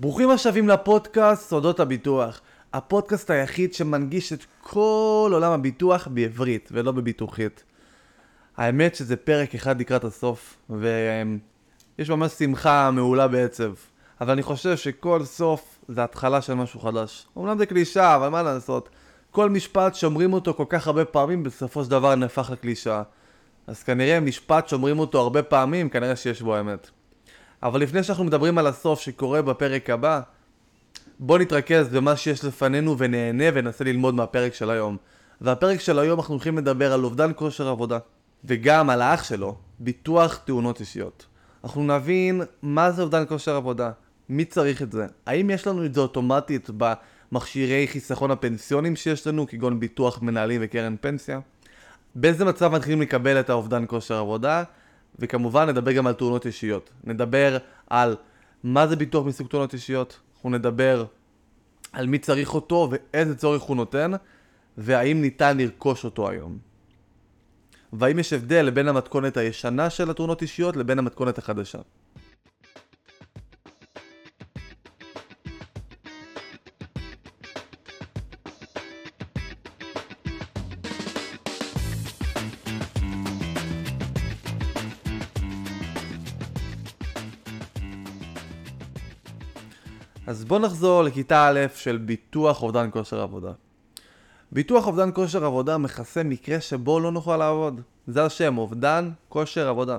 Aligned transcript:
ברוכים 0.00 0.30
השבים 0.30 0.68
לפודקאסט 0.68 1.48
סודות 1.48 1.80
הביטוח. 1.80 2.40
הפודקאסט 2.72 3.30
היחיד 3.30 3.74
שמנגיש 3.74 4.32
את 4.32 4.44
כל 4.60 5.30
עולם 5.32 5.52
הביטוח 5.52 6.08
בעברית 6.08 6.68
ולא 6.72 6.92
בביטוחית. 6.92 7.64
האמת 8.56 8.94
שזה 8.94 9.16
פרק 9.16 9.54
אחד 9.54 9.80
לקראת 9.80 10.04
הסוף, 10.04 10.56
ויש 10.70 12.10
ממש 12.10 12.32
שמחה 12.32 12.90
מעולה 12.90 13.28
בעצב. 13.28 13.72
אבל 14.20 14.32
אני 14.32 14.42
חושב 14.42 14.76
שכל 14.76 15.24
סוף 15.24 15.78
זה 15.88 16.04
התחלה 16.04 16.42
של 16.42 16.54
משהו 16.54 16.80
חדש. 16.80 17.26
אמנם 17.38 17.58
זה 17.58 17.66
קלישאה, 17.66 18.16
אבל 18.16 18.28
מה 18.28 18.42
לעשות? 18.42 18.88
כל 19.30 19.50
משפט 19.50 19.94
שאומרים 19.94 20.32
אותו 20.32 20.54
כל 20.54 20.66
כך 20.68 20.86
הרבה 20.86 21.04
פעמים, 21.04 21.42
בסופו 21.42 21.84
של 21.84 21.90
דבר 21.90 22.14
נהפך 22.14 22.50
לקלישאה. 22.52 23.02
אז 23.66 23.82
כנראה 23.82 24.20
משפט 24.20 24.68
שאומרים 24.68 24.98
אותו 24.98 25.20
הרבה 25.20 25.42
פעמים, 25.42 25.88
כנראה 25.88 26.16
שיש 26.16 26.42
בו 26.42 26.60
אמת. 26.60 26.90
אבל 27.62 27.80
לפני 27.80 28.02
שאנחנו 28.02 28.24
מדברים 28.24 28.58
על 28.58 28.66
הסוף 28.66 29.00
שקורה 29.00 29.42
בפרק 29.42 29.90
הבא, 29.90 30.20
בוא 31.18 31.38
נתרכז 31.38 31.88
במה 31.88 32.16
שיש 32.16 32.44
לפנינו 32.44 32.98
ונהנה 32.98 33.44
וננסה 33.54 33.84
ללמוד 33.84 34.14
מהפרק 34.14 34.54
של 34.54 34.70
היום. 34.70 34.96
והפרק 35.40 35.80
של 35.80 35.98
היום 35.98 36.18
אנחנו 36.18 36.34
הולכים 36.34 36.58
לדבר 36.58 36.92
על 36.92 37.04
אובדן 37.04 37.30
כושר 37.36 37.68
עבודה, 37.68 37.98
וגם 38.44 38.90
על 38.90 39.02
האח 39.02 39.24
שלו, 39.24 39.56
ביטוח 39.78 40.36
תאונות 40.44 40.80
אישיות. 40.80 41.26
אנחנו 41.64 41.96
נבין 41.96 42.42
מה 42.62 42.90
זה 42.90 43.02
אובדן 43.02 43.24
כושר 43.28 43.56
עבודה, 43.56 43.90
מי 44.28 44.44
צריך 44.44 44.82
את 44.82 44.92
זה, 44.92 45.06
האם 45.26 45.50
יש 45.50 45.66
לנו 45.66 45.84
את 45.84 45.94
זה 45.94 46.00
אוטומטית 46.00 46.70
במכשירי 46.76 47.88
חיסכון 47.88 48.30
הפנסיונים 48.30 48.96
שיש 48.96 49.26
לנו, 49.26 49.46
כגון 49.46 49.80
ביטוח 49.80 50.22
מנהלים 50.22 50.60
וקרן 50.64 50.94
פנסיה, 51.00 51.40
באיזה 52.14 52.44
מצב 52.44 52.72
מתחילים 52.74 53.02
לקבל 53.02 53.40
את 53.40 53.50
האובדן 53.50 53.84
כושר 53.86 54.18
עבודה, 54.18 54.62
וכמובן 55.18 55.68
נדבר 55.68 55.92
גם 55.92 56.06
על 56.06 56.12
תאונות 56.12 56.46
אישיות. 56.46 56.90
נדבר 57.04 57.58
על 57.86 58.16
מה 58.64 58.86
זה 58.86 58.96
ביטוח 58.96 59.26
מסוג 59.26 59.48
תאונות 59.48 59.74
אישיות, 59.74 60.20
אנחנו 60.34 60.50
נדבר 60.50 61.04
על 61.92 62.06
מי 62.06 62.18
צריך 62.18 62.54
אותו 62.54 62.88
ואיזה 62.90 63.36
צורך 63.36 63.62
הוא 63.62 63.76
נותן, 63.76 64.12
והאם 64.78 65.20
ניתן 65.20 65.58
לרכוש 65.58 66.04
אותו 66.04 66.28
היום. 66.28 66.58
והאם 67.92 68.18
יש 68.18 68.32
הבדל 68.32 68.70
בין 68.70 68.88
המתכונת 68.88 69.36
הישנה 69.36 69.90
של 69.90 70.10
התאונות 70.10 70.42
אישיות 70.42 70.76
לבין 70.76 70.98
המתכונת 70.98 71.38
החדשה. 71.38 71.78
אז 90.28 90.44
בואו 90.44 90.60
נחזור 90.60 91.02
לכיתה 91.02 91.48
א' 91.48 91.60
של 91.74 91.96
ביטוח 91.96 92.62
אובדן 92.62 92.88
כושר 92.92 93.20
עבודה. 93.20 93.52
ביטוח 94.52 94.86
אובדן 94.86 95.10
כושר 95.14 95.44
עבודה 95.44 95.78
מכסה 95.78 96.22
מקרה 96.22 96.60
שבו 96.60 97.00
לא 97.00 97.12
נוכל 97.12 97.36
לעבוד. 97.36 97.80
זה 98.06 98.24
השם, 98.24 98.58
אובדן 98.58 99.10
כושר 99.28 99.68
עבודה. 99.68 99.98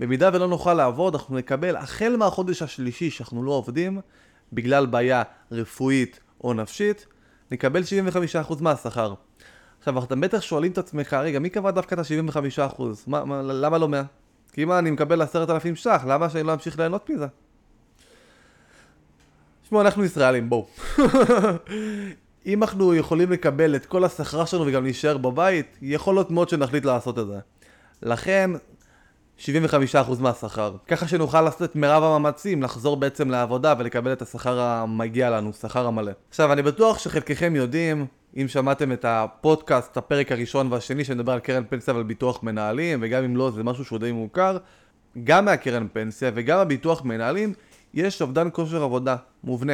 במידה 0.00 0.30
ולא 0.32 0.48
נוכל 0.48 0.74
לעבוד, 0.74 1.14
אנחנו 1.14 1.36
נקבל 1.36 1.76
החל 1.76 2.16
מהחודש 2.16 2.62
השלישי 2.62 3.10
שאנחנו 3.10 3.44
לא 3.44 3.50
עובדים, 3.50 4.00
בגלל 4.52 4.86
בעיה 4.86 5.22
רפואית 5.52 6.20
או 6.44 6.54
נפשית, 6.54 7.06
נקבל 7.50 7.82
75% 8.48 8.62
מהשכר. 8.62 9.14
עכשיו, 9.78 10.04
אתם 10.04 10.20
בטח 10.20 10.40
שואלים 10.40 10.72
את 10.72 10.78
עצמך, 10.78 11.12
רגע, 11.12 11.38
מי 11.38 11.50
קבע 11.50 11.70
דווקא 11.70 11.94
את 11.94 11.98
ה-75%? 11.98 12.82
מה, 13.06 13.24
מה, 13.24 13.42
למה 13.42 13.78
לא 13.78 13.88
100? 13.88 14.02
כי 14.52 14.62
אם 14.62 14.72
אני 14.72 14.90
מקבל 14.90 15.22
10,000 15.22 15.76
ש"ח, 15.76 16.04
למה 16.06 16.30
שאני 16.30 16.42
לא 16.42 16.54
אמשיך 16.54 16.78
ליהנות 16.78 17.10
מזה? 17.10 17.26
תשמעו, 19.74 19.86
אנחנו 19.86 20.04
ישראלים, 20.04 20.50
בואו. 20.50 20.66
אם 22.46 22.62
אנחנו 22.62 22.94
יכולים 22.94 23.32
לקבל 23.32 23.76
את 23.76 23.86
כל 23.86 24.04
השכר 24.04 24.44
שלנו 24.44 24.66
וגם 24.66 24.84
להישאר 24.84 25.18
בבית, 25.18 25.76
יכול 25.82 26.14
להיות 26.14 26.30
מאוד 26.30 26.48
שנחליט 26.48 26.84
לעשות 26.84 27.18
את 27.18 27.26
זה. 27.26 27.38
לכן, 28.02 28.50
75% 29.38 29.44
מהשכר. 30.20 30.76
ככה 30.86 31.08
שנוכל 31.08 31.40
לעשות 31.40 31.62
את 31.62 31.76
מירב 31.76 32.02
המאמצים 32.02 32.62
לחזור 32.62 32.96
בעצם 32.96 33.30
לעבודה 33.30 33.74
ולקבל 33.78 34.12
את 34.12 34.22
השכר 34.22 34.60
המגיע 34.60 35.30
לנו, 35.30 35.52
שכר 35.52 35.86
המלא. 35.86 36.12
עכשיו, 36.30 36.52
אני 36.52 36.62
בטוח 36.62 36.98
שחלקכם 36.98 37.56
יודעים, 37.56 38.06
אם 38.36 38.48
שמעתם 38.48 38.92
את 38.92 39.04
הפודקאסט, 39.08 39.96
הפרק 39.96 40.32
הראשון 40.32 40.72
והשני 40.72 41.04
שמדבר 41.04 41.32
על 41.32 41.40
קרן 41.40 41.62
פנסיה 41.68 41.94
ועל 41.94 42.02
ביטוח 42.02 42.42
מנהלים, 42.42 42.98
וגם 43.02 43.24
אם 43.24 43.36
לא, 43.36 43.50
זה 43.50 43.64
משהו 43.64 43.84
שהוא 43.84 43.98
די 43.98 44.12
מוכר, 44.12 44.58
גם 45.24 45.44
מהקרן 45.44 45.86
פנסיה 45.92 46.30
וגם 46.34 46.58
הביטוח 46.58 47.04
מנהלים, 47.04 47.54
יש 47.94 48.22
אובדן 48.22 48.48
כושר 48.52 48.82
עבודה 48.82 49.16
מובנה. 49.44 49.72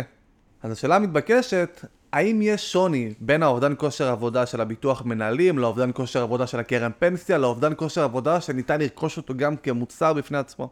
אז 0.62 0.72
השאלה 0.72 0.97
המתבקשת, 0.97 1.84
האם 2.12 2.42
יש 2.42 2.72
שוני 2.72 3.14
בין 3.20 3.42
האובדן 3.42 3.72
כושר 3.76 4.08
עבודה 4.08 4.47
של 4.47 4.60
הביטוח 4.60 5.04
מנהלים 5.04 5.58
לאובדן 5.58 5.91
כושר 5.94 6.22
עבודה 6.22 6.47
של 6.47 6.58
הקרן 6.58 6.91
פנסיה 6.98 7.38
לאובדן 7.38 7.72
כושר 7.76 8.04
עבודה 8.04 8.41
שניתן 8.41 8.81
לרכוש 8.81 9.16
אותו 9.16 9.34
גם 9.36 9.56
כמוצר 9.56 10.12
בפני 10.12 10.38
עצמו? 10.38 10.70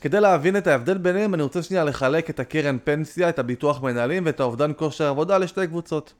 כדי 0.00 0.20
להבין 0.20 0.56
את 0.56 0.66
ההבדל 0.66 0.98
ביניהם 0.98 1.34
אני 1.34 1.42
רוצה 1.42 1.62
שנייה 1.62 1.84
לחלק 1.84 2.30
את 2.30 2.40
הקרן 2.40 2.76
פנסיה, 2.84 3.28
את 3.28 3.38
הביטוח 3.38 3.82
מנהלים 3.82 4.26
ואת 4.26 4.40
האובדן 4.40 4.72
כושר 4.76 5.08
עבודה 5.08 5.38
לשתי 5.38 5.66
קבוצות. 5.66 6.12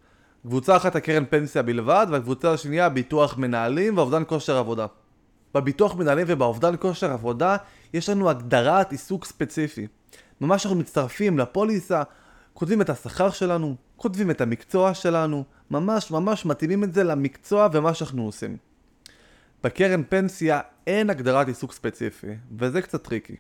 קבוצה 0.43 0.77
אחת 0.77 0.97
הקרן 0.97 1.25
פנסיה 1.31 1.63
בלבד 1.63 2.07
והקבוצה 2.11 2.53
השנייה 2.53 2.89
ביטוח 2.89 3.39
מנהלים 3.39 3.99
ואובדן 3.99 4.23
כושר 4.27 4.57
עבודה. 4.57 4.87
בביטוח 5.55 5.95
מנהלים 5.95 6.27
ובאובדן 6.29 6.75
כושר 6.81 7.13
עבודה 7.13 7.57
יש 7.95 8.09
לנו 8.09 8.31
הגדרת 8.31 8.93
עיסוק 8.93 9.25
ספציפי. 9.25 9.87
ממש 10.41 10.67
אנחנו 10.67 10.79
מצטרפים 10.79 11.39
לפוליסה, 11.39 12.03
כותבים 12.55 12.81
את 12.81 12.91
השכר 12.91 13.31
שלנו, 13.31 13.77
כותבים 13.97 14.31
את 14.31 14.41
המקצוע 14.41 14.95
שלנו, 14.95 15.45
ממש 15.71 16.11
ממש 16.11 16.47
מתאימים 16.47 16.85
את 16.85 16.95
זה 16.95 17.05
למקצוע 17.05 17.69
ומה 17.73 17.95
שאנחנו 17.95 18.25
עושים. 18.25 18.57
בקרן 19.65 20.03
פנסיה 20.09 20.61
אין 20.87 21.11
הגדרת 21.11 21.49
עיסוק 21.49 21.73
ספציפי, 21.73 22.35
וזה 22.59 22.83
קצת 22.83 23.03
tricky. 23.05 23.37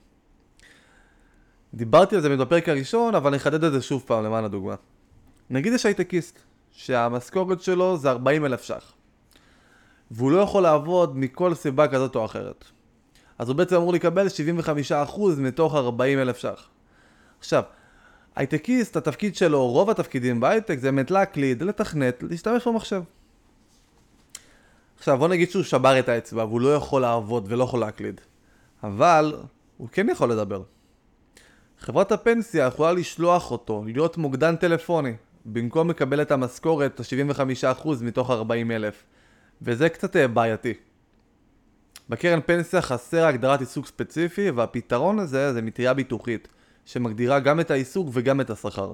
דיברתי 1.74 2.16
על 2.16 2.22
זה 2.22 2.36
בפרק 2.36 2.68
הראשון, 2.68 3.14
אבל 3.14 3.28
אני 3.28 3.36
אחדד 3.36 3.64
את 3.64 3.72
זה 3.72 3.82
שוב 3.82 4.04
פעם 4.06 4.24
למען 4.24 4.44
הדוגמה. 4.44 4.74
נגיד 5.50 5.72
יש 5.72 5.86
הייטקיסט, 5.86 6.38
שהמשכורת 6.72 7.60
שלו 7.60 7.96
זה 7.96 8.10
40 8.10 8.44
אלף 8.44 8.62
ש"ח, 8.62 8.92
והוא 10.10 10.30
לא 10.30 10.38
יכול 10.38 10.62
לעבוד 10.62 11.18
מכל 11.18 11.54
סיבה 11.54 11.88
כזאת 11.88 12.16
או 12.16 12.24
אחרת. 12.24 12.64
אז 13.38 13.48
הוא 13.48 13.56
בעצם 13.56 13.76
אמור 13.76 13.92
לקבל 13.92 14.26
75% 14.26 15.20
מתוך 15.38 15.74
40 15.74 16.18
אלף 16.18 16.36
ש"ח. 16.36 16.75
עכשיו, 17.38 17.62
הייטקיסט, 18.36 18.96
התפקיד 18.96 19.36
שלו, 19.36 19.66
רוב 19.66 19.90
התפקידים 19.90 20.40
בהייטק 20.40 20.78
זה 20.78 20.92
באמת 20.92 21.10
להקליד, 21.10 21.62
לתכנת, 21.62 22.22
להשתמש 22.22 22.66
במחשב. 22.66 23.02
עכשיו, 24.98 25.18
בוא 25.18 25.28
נגיד 25.28 25.50
שהוא 25.50 25.62
שבר 25.62 25.98
את 25.98 26.08
האצבע 26.08 26.44
והוא 26.44 26.60
לא 26.60 26.74
יכול 26.74 27.02
לעבוד 27.02 27.44
ולא 27.48 27.64
יכול 27.64 27.80
להקליד. 27.80 28.20
אבל, 28.82 29.36
הוא 29.76 29.88
כן 29.92 30.08
יכול 30.08 30.30
לדבר. 30.30 30.62
חברת 31.80 32.12
הפנסיה 32.12 32.66
יכולה 32.66 32.92
לשלוח 32.92 33.50
אותו, 33.50 33.82
להיות 33.86 34.16
מוקדן 34.16 34.56
טלפוני, 34.56 35.12
במקום 35.46 35.90
לקבל 35.90 36.22
את 36.22 36.30
המשכורת, 36.30 37.00
ה-75% 37.00 37.88
מתוך 38.02 38.30
40 38.30 38.70
אלף. 38.70 39.04
וזה 39.62 39.88
קצת 39.88 40.16
אה, 40.16 40.28
בעייתי. 40.28 40.74
בקרן 42.08 42.40
פנסיה 42.46 42.82
חסר 42.82 43.26
הגדרת 43.26 43.60
עיסוק 43.60 43.86
ספציפי, 43.86 44.50
והפתרון 44.50 45.20
לזה 45.20 45.52
זה 45.52 45.62
מטריה 45.62 45.94
ביטוחית. 45.94 46.48
שמגדירה 46.86 47.40
גם 47.40 47.60
את 47.60 47.70
העיסוק 47.70 48.08
וגם 48.12 48.40
את 48.40 48.50
השכר. 48.50 48.92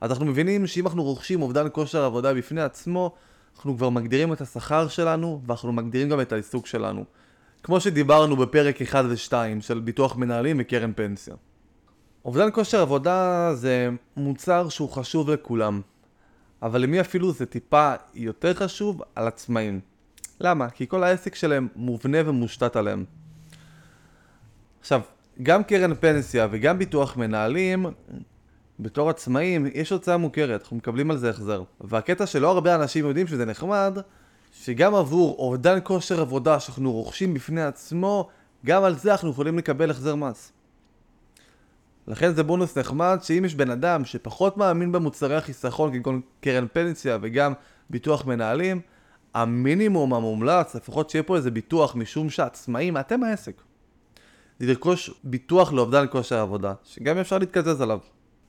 אז 0.00 0.10
אנחנו 0.10 0.26
מבינים 0.26 0.66
שאם 0.66 0.86
אנחנו 0.86 1.02
רוכשים 1.02 1.42
אובדן 1.42 1.66
כושר 1.72 2.04
עבודה 2.04 2.34
בפני 2.34 2.60
עצמו, 2.60 3.14
אנחנו 3.56 3.76
כבר 3.76 3.90
מגדירים 3.90 4.32
את 4.32 4.40
השכר 4.40 4.88
שלנו, 4.88 5.40
ואנחנו 5.46 5.72
מגדירים 5.72 6.08
גם 6.08 6.20
את 6.20 6.32
העיסוק 6.32 6.66
שלנו. 6.66 7.04
כמו 7.62 7.80
שדיברנו 7.80 8.36
בפרק 8.36 8.82
1 8.82 9.04
ו-2 9.08 9.32
של 9.60 9.80
ביטוח 9.80 10.16
מנהלים 10.16 10.56
וקרן 10.60 10.92
פנסיה. 10.96 11.34
אובדן 12.24 12.48
כושר 12.52 12.80
עבודה 12.80 13.50
זה 13.54 13.88
מוצר 14.16 14.68
שהוא 14.68 14.90
חשוב 14.90 15.30
לכולם, 15.30 15.80
אבל 16.62 16.80
למי 16.80 17.00
אפילו 17.00 17.32
זה 17.32 17.46
טיפה 17.46 17.94
יותר 18.14 18.54
חשוב? 18.54 19.02
על 19.14 19.26
עצמאים. 19.26 19.80
למה? 20.40 20.70
כי 20.70 20.88
כל 20.88 21.04
העסק 21.04 21.34
שלהם 21.34 21.68
מובנה 21.76 22.18
ומושתת 22.26 22.76
עליהם. 22.76 23.04
עכשיו, 24.80 25.00
גם 25.42 25.64
קרן 25.64 25.94
פנסיה 25.94 26.48
וגם 26.50 26.78
ביטוח 26.78 27.16
מנהלים, 27.16 27.86
בתור 28.80 29.10
עצמאים, 29.10 29.66
יש 29.74 29.90
הוצאה 29.90 30.16
מוכרת, 30.16 30.62
אנחנו 30.62 30.76
מקבלים 30.76 31.10
על 31.10 31.16
זה 31.16 31.30
החזר. 31.30 31.62
והקטע 31.80 32.26
שלא 32.26 32.50
הרבה 32.50 32.74
אנשים 32.74 33.06
יודעים 33.06 33.26
שזה 33.26 33.44
נחמד, 33.44 33.98
שגם 34.52 34.94
עבור 34.94 35.36
אובדן 35.38 35.78
כושר 35.82 36.20
עבודה 36.20 36.60
שאנחנו 36.60 36.92
רוכשים 36.92 37.34
בפני 37.34 37.62
עצמו, 37.62 38.28
גם 38.66 38.84
על 38.84 38.94
זה 38.94 39.12
אנחנו 39.12 39.30
יכולים 39.30 39.58
לקבל 39.58 39.90
החזר 39.90 40.14
מס. 40.14 40.52
לכן 42.06 42.34
זה 42.34 42.42
בונוס 42.42 42.78
נחמד 42.78 43.18
שאם 43.22 43.44
יש 43.44 43.54
בן 43.54 43.70
אדם 43.70 44.04
שפחות 44.04 44.56
מאמין 44.56 44.92
במוצרי 44.92 45.36
החיסכון 45.36 45.92
כגון 45.92 46.20
קרן 46.40 46.66
פנסיה 46.72 47.18
וגם 47.20 47.52
ביטוח 47.90 48.26
מנהלים, 48.26 48.80
המינימום 49.34 50.14
המומלץ, 50.14 50.74
לפחות 50.74 51.10
שיהיה 51.10 51.22
פה 51.22 51.36
איזה 51.36 51.50
ביטוח 51.50 51.96
משום 51.96 52.30
שעצמאים, 52.30 52.96
אתם 52.96 53.22
העסק. 53.22 53.62
לרכוש 54.60 55.10
ביטוח 55.24 55.72
לאובדן 55.72 56.04
כושר 56.10 56.38
עבודה, 56.38 56.74
שגם 56.84 57.18
אפשר 57.18 57.38
להתקזז 57.38 57.80
עליו. 57.80 57.98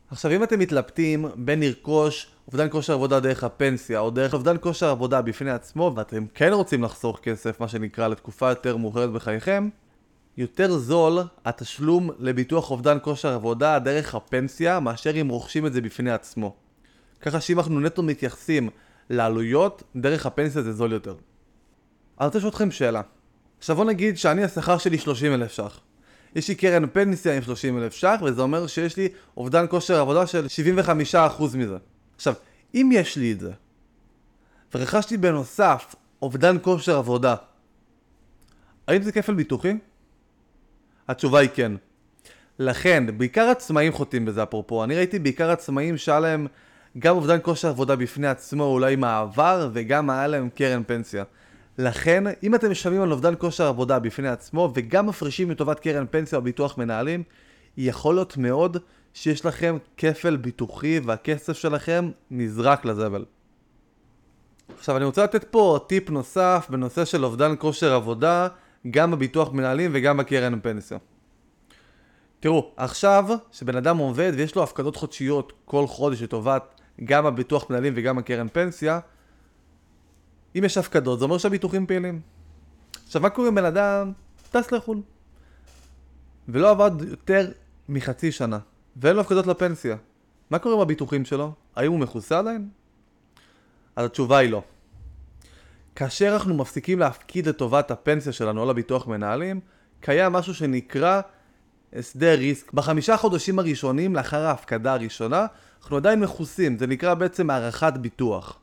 עכשיו, 0.10 0.31
אם 0.31 0.44
אתם 0.44 0.60
מתלבטים 0.60 1.25
בין 1.36 1.60
לרכוש 1.60 2.31
אובדן 2.48 2.68
כושר 2.69 2.94
עבודה 2.94 3.19
דרך 3.19 3.44
הפנסיה, 3.44 4.00
או 4.00 4.10
דרך 4.10 4.34
אובדן 4.34 4.56
כושר 4.62 4.90
עבודה 4.90 5.22
בפני 5.22 5.52
עצמו, 5.52 5.94
ואתם 5.96 6.25
כן 6.34 6.54
רוצים 6.54 6.84
לחסוך 6.84 7.19
כסף, 7.24 7.60
מה 7.60 7.68
שנקרא, 7.68 8.08
לתקופה 8.08 8.50
יותר 8.50 8.78
מאוחרת 8.78 9.12
בחייכם, 9.12 9.69
יותר 10.38 10.78
זול 10.78 11.19
התשלום 11.46 12.10
לביטוח 12.19 12.72
אובדן 12.72 12.98
כושר 13.02 13.34
עבודה 13.34 13.80
דרך 13.80 14.16
הפנסיה, 14.16 14.80
מאשר 14.80 15.22
אם 15.22 15.30
רוכשים 15.30 15.66
את 15.66 15.74
זה 15.74 15.81
בפני 15.81 16.12
עצמו. 16.12 16.56
ככה 17.22 17.42
שאם 17.42 17.60
אנחנו 17.60 17.80
נטו 17.80 18.04
מתייחסים 18.04 18.69
לעלויות, 19.10 19.84
דרך 19.96 20.25
הפנסיה 20.25 20.62
זה 20.62 20.74
זול 20.74 20.92
יותר. 20.92 21.16
אני 22.19 22.25
רוצה 22.25 22.38
לשאול 22.38 22.50
אתכם 22.50 22.72
שאלה. 22.72 23.02
עכשיו 23.57 23.75
בוא 23.75 23.86
נגיד 23.86 24.18
שאני 24.18 24.44
השכר 24.44 24.78
שלי 24.78 24.98
30 24.98 25.34
אלף 25.34 25.52
ש"ח. 25.52 25.91
יש 26.36 26.48
לי 26.50 26.56
קרן 26.56 26.88
פנסיה 26.88 27.36
עם 27.36 27.42
30 27.42 27.78
אלף 27.78 27.94
ש"ח, 27.94 28.22
וזה 28.24 28.42
אומר 28.42 28.68
שיש 28.68 28.98
לי 28.98 29.10
אובדן 29.38 29.66
כושר 29.69 30.00
עבודה 30.00 30.28
של 30.28 30.45
75% 31.13 31.18
מזה. 31.57 31.78
עכשיו, 32.16 32.33
אם 32.75 32.89
יש 32.94 33.18
לי 33.18 33.31
את 33.31 33.39
זה, 33.39 33.51
ורכשתי 34.75 35.18
בנוסף 35.18 35.95
אובדן 36.22 36.57
כושר 36.62 36.98
עבודה, 36.98 37.36
האם 38.88 39.01
זה 39.01 39.12
כפל 39.12 39.33
ביטוחי? 39.33 39.78
התשובה 41.07 41.39
היא 41.39 41.50
כן. 41.54 41.72
לכן, 42.60 43.18
בעיקר 43.18 43.50
עצמאים 43.50 43.94
חוטאים 43.94 44.25
בזה 44.25 44.44
אפרופו. 44.44 44.83
אני 44.83 44.95
ראיתי 44.95 45.19
בעיקר 45.19 45.51
עצמאים 45.51 45.98
שהיה 45.98 46.19
להם 46.19 46.48
גם 47.00 47.16
אובדן 47.16 47.38
כושר 47.42 47.68
עבודה 47.68 47.95
בפני 47.95 48.28
עצמו, 48.28 48.63
אולי 48.63 48.95
מעבר, 48.95 49.69
וגם 49.74 50.10
היה 50.10 50.28
להם 50.28 50.50
קרן 50.50 50.83
פנסיה. 50.88 51.24
לכן, 51.77 52.23
אם 52.44 52.56
אתם 52.56 52.71
משלמים 52.71 53.01
על 53.01 53.12
אובדן 53.12 53.33
כושר 53.38 53.68
עבודה 53.68 54.00
בפני 54.00 54.27
עצמו, 54.27 54.71
וגם 54.75 55.07
מפרישים 55.07 55.51
לטובת 55.51 55.79
קרן 55.79 56.06
פנסיה 56.12 56.38
או 56.38 56.44
ביטוח 56.44 56.77
מנהלים, 56.77 57.23
יכול 57.77 58.15
להיות 58.15 58.38
מאוד 58.38 58.77
שיש 59.13 59.45
לכם 59.45 59.77
כפל 59.97 60.35
ביטוחי 60.35 61.00
והכסף 61.00 61.57
שלכם 61.57 62.12
נזרק 62.31 62.85
לזבל. 62.85 63.25
עכשיו 64.77 64.97
אני 64.97 65.06
רוצה 65.06 65.23
לתת 65.23 65.44
פה 65.44 65.79
טיפ 65.88 66.09
נוסף 66.09 66.68
בנושא 66.69 67.06
של 67.06 67.25
אובדן 67.25 67.53
כושר 67.59 67.94
עבודה, 67.94 68.47
גם 68.91 69.12
בביטוח 69.12 69.51
מנהלים 69.51 69.91
וגם 69.94 70.18
בקרן 70.18 70.59
פנסיה. 70.62 70.97
תראו, 72.39 72.71
עכשיו 72.77 73.25
שבן 73.51 73.75
אדם 73.75 73.97
עובד 73.97 74.31
ויש 74.35 74.56
לו 74.56 74.63
הפקדות 74.63 74.95
חודשיות 74.95 75.53
כל 75.65 75.88
חודש 75.88 76.21
לטובת 76.21 76.81
גם 77.03 77.25
הביטוח 77.25 77.69
מנהלים 77.69 77.94
וגם 77.95 78.18
הקרן 78.18 78.47
פנסיה, 78.47 79.00
אם 80.56 80.63
יש 80.63 80.77
הפקדות 80.77 81.19
זה 81.19 81.25
אומר 81.25 81.38
שהביטוחים 81.38 81.88
פעילים. 81.88 82.21
עכשיו 83.06 83.21
מה 83.21 83.30
קורה 83.30 83.50
אם 83.50 83.56
בן 83.56 83.65
אדם 83.65 84.12
טס 84.51 84.71
לחו"ל 84.71 85.01
ולא 86.50 86.69
עבד 86.69 86.92
יותר 87.01 87.51
מחצי 87.89 88.31
שנה 88.31 88.59
ואין 88.95 89.15
לו 89.15 89.21
הפקדות 89.21 89.48
לפנסיה, 89.48 89.95
מה 90.50 90.59
קורה 90.59 90.75
עם 90.75 90.81
הביטוחים 90.81 91.25
שלו? 91.25 91.51
האם 91.75 91.92
הוא 91.92 92.00
מכוסה 92.00 92.39
עדיין? 92.39 92.69
אז 93.95 94.06
התשובה 94.06 94.38
היא 94.38 94.50
לא. 94.50 94.63
כאשר 95.95 96.33
אנחנו 96.33 96.54
מפסיקים 96.54 97.00
להפקיד 97.00 97.47
לטובת 97.47 97.92
הפנסיה 97.92 98.31
שלנו 98.31 98.62
או 98.62 98.69
לביטוח 98.69 99.07
מנהלים, 99.07 99.59
קיים 100.00 100.33
משהו 100.33 100.54
שנקרא 100.54 101.21
הסדר 101.94 102.36
ריסק. 102.38 102.74
בחמישה 102.74 103.18
חודשים 103.18 103.59
הראשונים 103.59 104.15
לאחר 104.15 104.45
ההפקדה 104.45 104.94
הראשונה, 104.94 105.45
אנחנו 105.81 105.97
עדיין 105.97 106.19
מכוסים, 106.19 106.77
זה 106.77 106.88
נקרא 106.88 107.13
בעצם 107.13 107.50
הערכת 107.50 107.94
ביטוח. 107.94 108.61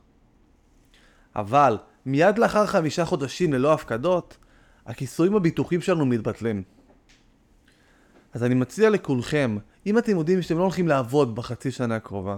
אבל 1.35 1.77
מיד 2.05 2.37
לאחר 2.37 2.65
חמישה 2.65 3.05
חודשים 3.05 3.53
ללא 3.53 3.73
הפקדות, 3.73 4.37
הכיסויים 4.85 5.35
הביטוחיים 5.35 5.81
שלנו 5.81 6.05
מתבטלים. 6.05 6.63
אז 8.33 8.43
אני 8.43 8.55
מציע 8.55 8.89
לכולכם, 8.89 9.57
אם 9.85 9.97
אתם 9.97 10.17
יודעים 10.17 10.41
שאתם 10.41 10.57
לא 10.57 10.63
הולכים 10.63 10.87
לעבוד 10.87 11.35
בחצי 11.35 11.71
שנה 11.71 11.95
הקרובה, 11.95 12.37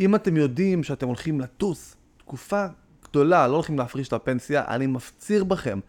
אם 0.00 0.14
אתם 0.14 0.36
יודעים 0.36 0.82
שאתם 0.82 1.06
הולכים 1.06 1.40
לטוס 1.40 1.96
תקופה 2.18 2.66
גדולה, 3.04 3.48
לא 3.48 3.54
הולכים 3.54 3.78
להפריש 3.78 4.12
לפנסיה, 4.12 4.64
אני 4.68 4.86
מפציר 4.86 5.44
בכם, 5.44 5.80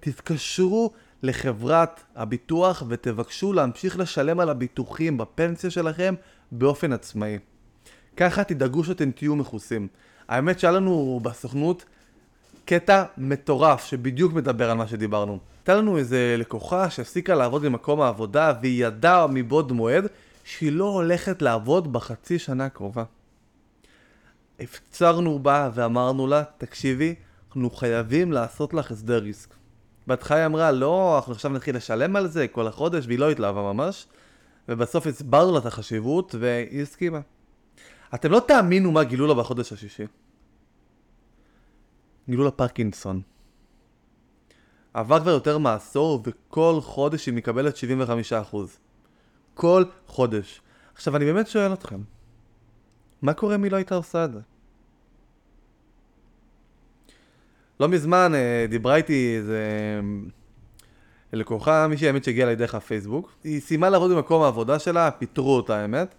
תתקשרו 0.00 0.92
לחברת 1.22 2.00
הביטוח 2.16 2.82
ותבקשו 2.88 3.52
להמשיך 3.52 3.98
לשלם 3.98 4.40
על 4.40 4.48
הביטוחים 4.48 5.18
בפנסיה 5.18 5.70
שלכם 5.70 6.14
באופן 6.52 6.92
עצמאי. 6.92 7.38
ככה 8.16 8.44
תדאגו 8.44 8.84
שאתם 8.84 9.10
תהיו 9.10 9.36
מכוסים. 9.36 9.88
האמת 10.28 10.58
שהיה 10.58 10.72
לנו 10.72 11.20
בסוכנות 11.22 11.84
קטע 12.64 13.04
מטורף 13.18 13.84
שבדיוק 13.84 14.32
מדבר 14.32 14.70
על 14.70 14.76
מה 14.76 14.86
שדיברנו. 14.86 15.38
הייתה 15.58 15.74
לנו 15.74 15.98
איזה 15.98 16.34
לקוחה 16.38 16.90
שהפסיקה 16.90 17.34
לעבוד 17.34 17.62
במקום 17.62 18.00
העבודה 18.00 18.52
והיא 18.62 18.86
ידעה 18.86 19.26
מבעוד 19.26 19.72
מועד 19.72 20.06
שהיא 20.44 20.72
לא 20.72 20.84
הולכת 20.84 21.42
לעבוד 21.42 21.92
בחצי 21.92 22.38
שנה 22.38 22.64
הקרובה. 22.64 23.04
הפצרנו 24.60 25.38
בה 25.38 25.70
ואמרנו 25.74 26.26
לה, 26.26 26.42
תקשיבי, 26.58 27.14
אנחנו 27.48 27.70
חייבים 27.70 28.32
לעשות 28.32 28.74
לך 28.74 28.90
הסדר 28.90 29.18
ריסק. 29.18 29.54
בהתחלה 30.06 30.36
היא 30.36 30.46
אמרה, 30.46 30.72
לא, 30.72 31.16
אנחנו 31.16 31.32
עכשיו 31.32 31.50
נתחיל 31.50 31.76
לשלם 31.76 32.16
על 32.16 32.28
זה 32.28 32.48
כל 32.48 32.66
החודש, 32.66 33.06
והיא 33.06 33.18
לא 33.18 33.30
התלהבה 33.30 33.62
ממש. 33.62 34.06
ובסוף 34.68 35.06
הסברנו 35.06 35.52
לה 35.52 35.58
את 35.58 35.66
החשיבות, 35.66 36.34
והיא 36.38 36.82
הסכימה. 36.82 37.20
אתם 38.14 38.30
לא 38.30 38.40
תאמינו 38.48 38.92
מה 38.92 39.04
גילו 39.04 39.26
לה 39.26 39.34
בחודש 39.34 39.72
השישי. 39.72 40.04
גילו 42.28 42.44
לה 42.44 42.50
פרקינסון. 42.50 43.22
עבר 44.94 45.20
כבר 45.20 45.30
יותר 45.30 45.58
מעשור, 45.58 46.22
וכל 46.24 46.78
חודש 46.80 47.26
היא 47.26 47.34
מקבלת 47.34 47.74
75%. 48.52 48.56
כל 49.54 49.84
חודש. 50.06 50.60
עכשיו, 50.94 51.16
אני 51.16 51.24
באמת 51.24 51.46
שואל 51.46 51.72
אתכם, 51.72 52.00
מה 53.22 53.34
קורה 53.34 53.54
אם 53.54 53.64
היא 53.64 53.72
לא 53.72 53.76
הייתה 53.76 53.94
עושה 53.94 54.24
את 54.24 54.32
זה? 54.32 54.40
לא 57.80 57.88
מזמן 57.88 58.32
אה, 58.34 58.66
דיברה 58.68 58.96
איתי 58.96 59.36
איזה 59.36 59.60
אה, 61.32 61.38
לקוחה, 61.38 61.88
מישהי 61.88 62.06
האמת 62.06 62.24
שהגיעה 62.24 62.48
לי 62.48 62.56
דרך 62.56 62.74
הפייסבוק. 62.74 63.32
היא 63.44 63.60
סיימה 63.60 63.90
לעבוד 63.90 64.10
במקום 64.10 64.42
העבודה 64.42 64.78
שלה, 64.78 65.10
פיטרו 65.10 65.56
אותה 65.56 65.76
האמת, 65.76 66.14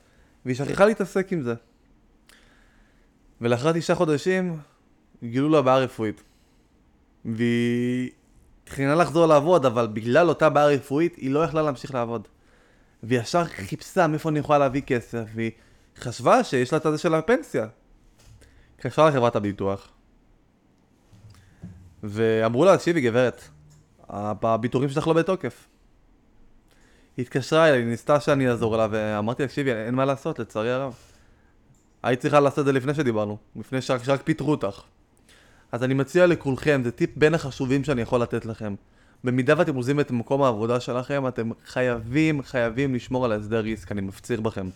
והיא 0.46 0.56
שכחה 0.56 0.86
להתעסק 0.86 1.34
עם 1.34 1.42
זה. 1.42 1.54
ולאחר 3.42 3.72
תשעה 3.72 3.96
חודשים 3.96 4.58
גילו 5.30 5.50
לה 5.50 5.62
בעיה 5.62 5.78
רפואית. 5.78 6.24
והיא 7.26 8.10
תכננה 8.64 8.96
לחזור 8.96 9.26
לעבוד, 9.26 9.66
אבל 9.66 9.88
בגלל 9.88 10.30
אותה 10.30 10.50
בעיה 10.50 10.68
רפואית 10.68 11.16
היא 11.16 11.32
לא 11.32 11.40
יכלה 11.40 11.62
להמשיך 11.62 11.94
לעבוד. 11.94 12.28
והיא 13.04 13.20
ישר 13.20 13.46
חיפשה 13.46 14.08
מאיפה 14.08 14.30
אני 14.30 14.40
יכולה 14.40 14.60
להביא 14.60 14.82
כסף, 14.82 15.24
והיא 15.36 15.52
חשבה 15.98 16.44
שיש 16.44 16.74
לה 16.74 16.78
את 16.78 16.86
הזה 16.86 16.98
של 16.98 17.14
הפנסיה. 17.14 17.68
התקשרה 18.76 19.10
לחברת 19.10 19.36
הביטוח, 19.36 19.88
ואמרו 22.04 22.66
לה, 22.66 22.78
תקשיבי 22.78 23.02
גברת, 23.02 23.42
הביטוחים 24.10 24.90
שלך 24.90 25.08
לא 25.08 25.14
בתוקף. 25.14 25.68
היא 27.18 27.24
התקשרה 27.24 27.70
אליי, 27.70 27.80
היא 27.80 27.88
ניסתה 27.88 28.20
שאני 28.20 28.50
אעזור 28.50 28.78
לה, 28.78 28.88
ואמרתי 28.92 29.44
לה, 29.44 29.48
תקשיבי, 29.48 29.72
אין 29.72 29.96
מה 29.96 30.06
לעשות, 30.06 30.40
לצערי 30.40 30.72
הרב. 30.72 30.96
היית 32.04 32.20
צריכה 32.20 32.40
לעשות 32.40 32.60
את 32.60 32.66
זה 32.66 32.72
לפני 32.72 32.94
שדיברנו, 32.94 33.38
לפני 33.56 33.82
שרק 33.82 34.22
פיטרו 34.24 34.52
אותך. 34.52 34.82
אז 35.76 35.84
אני 35.84 35.94
מציע 35.94 36.28
לכולכם, 36.28 36.82
זה 36.84 36.92
טיפ 36.92 37.10
בין 37.18 37.34
החשובים 37.34 37.84
שאני 37.84 38.02
יכול 38.02 38.22
לתת 38.22 38.46
לכם. 38.46 38.76
במידה 39.24 39.54
ואתם 39.58 39.76
עוזבים 39.76 40.00
את 40.00 40.12
מקום 40.12 40.44
העבודה 40.44 40.80
שלכם, 40.80 41.28
אתם 41.28 41.50
חייבים, 41.66 42.42
חייבים 42.42 42.96
לשמור 42.96 43.26
על 43.26 43.32
ההסדר 43.32 43.60
ריסק, 43.60 43.92
אני 43.92 44.02
מפציר 44.02 44.42
בכם. 44.42 44.70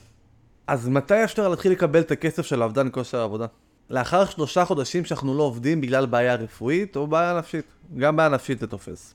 אז 0.67 0.87
מתי 0.87 1.23
אפשר 1.23 1.49
להתחיל 1.49 1.71
לקבל 1.71 1.99
את 1.99 2.11
הכסף 2.11 2.45
של 2.45 2.61
האובדן 2.61 2.87
כושר 2.91 3.19
העבודה? 3.19 3.45
לאחר 3.89 4.25
שלושה 4.25 4.65
חודשים 4.65 5.05
שאנחנו 5.05 5.37
לא 5.37 5.43
עובדים 5.43 5.81
בגלל 5.81 6.05
בעיה 6.05 6.35
רפואית 6.35 6.95
או 6.95 7.07
בעיה 7.07 7.37
נפשית. 7.37 7.65
גם 7.97 8.15
בעיה 8.15 8.29
נפשית 8.29 8.59
זה 8.59 8.67
תופס. 8.67 9.13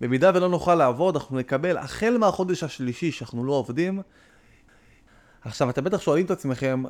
במידה 0.00 0.30
ולא 0.34 0.48
נוכל 0.48 0.74
לעבוד, 0.74 1.16
אנחנו 1.16 1.38
נקבל 1.38 1.76
החל 1.76 2.16
מהחודש 2.18 2.62
השלישי 2.62 3.12
שאנחנו 3.12 3.44
לא 3.44 3.52
עובדים. 3.52 4.02
עכשיו, 5.44 5.70
אתם 5.70 5.84
בטח 5.84 6.00
שואלים 6.00 6.26
את 6.26 6.30
עצמכם, 6.30 6.82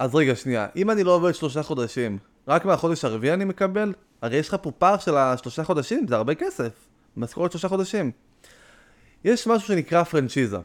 אז 0.00 0.14
רגע, 0.14 0.36
שנייה, 0.36 0.66
אם 0.76 0.90
אני 0.90 1.04
לא 1.04 1.14
עובד 1.14 1.32
שלושה 1.34 1.62
חודשים, 1.62 2.18
רק 2.48 2.64
מהחודש 2.64 3.04
הרביעי 3.04 3.34
אני 3.34 3.44
מקבל? 3.44 3.92
הרי 4.22 4.36
יש 4.36 4.48
לך 4.48 4.56
פה 4.62 4.70
פער 4.70 4.98
של 4.98 5.16
השלושה 5.16 5.64
חודשים, 5.64 6.06
זה 6.08 6.16
הרבה 6.16 6.34
כסף. 6.34 6.72
משכורת 7.16 7.52
שלושה 7.52 7.68
חודשים. 7.68 8.10
יש 9.24 9.46
משהו 9.46 9.68
שנקרא 9.68 10.02
פרנצ'יזה. 10.02 10.56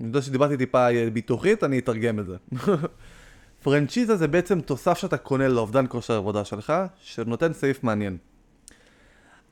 אני 0.00 0.08
יודע 0.08 0.22
שדיברתי 0.22 0.56
טיפה 0.56 0.86
ביטוחית, 1.12 1.64
אני 1.64 1.78
אתרגם 1.78 2.18
את 2.18 2.26
זה. 2.26 2.36
פרנצ'יזה 3.64 4.16
זה 4.16 4.28
בעצם 4.28 4.60
תוסף 4.60 4.98
שאתה 4.98 5.16
קונה 5.16 5.48
לאובדן 5.48 5.84
כושר 5.88 6.14
עבודה 6.14 6.44
שלך, 6.44 6.72
שנותן 7.00 7.52
סעיף 7.52 7.84
מעניין. 7.84 8.16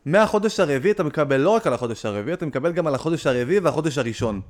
מהחודש 0.04 0.60
הרביעי 0.60 0.92
אתה 0.92 1.02
מקבל 1.02 1.36
לא 1.36 1.50
רק 1.50 1.66
על 1.66 1.72
החודש 1.72 2.06
הרביעי, 2.06 2.34
אתה 2.34 2.46
מקבל 2.46 2.72
גם 2.72 2.86
על 2.86 2.94
החודש 2.94 3.26
הרביעי 3.26 3.58
והחודש 3.58 3.98
הראשון. 3.98 4.40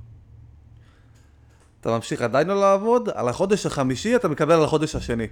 אתה 1.82 1.90
ממשיך 1.90 2.22
עדיין 2.22 2.48
לא 2.48 2.60
לעבוד, 2.60 3.08
על 3.14 3.28
החודש 3.28 3.66
החמישי 3.66 4.16
אתה 4.16 4.28
מקבל 4.28 4.54
על 4.54 4.64
החודש 4.64 4.94
השני. 4.94 5.26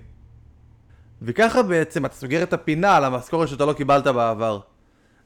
וככה 1.23 1.63
בעצם 1.63 2.07
אתה 2.07 2.15
סוגר 2.15 2.43
את 2.43 2.53
הפינה 2.53 2.97
על 2.97 3.05
המשכורת 3.05 3.49
שאתה 3.49 3.65
לא 3.65 3.73
קיבלת 3.73 4.07
בעבר. 4.07 4.61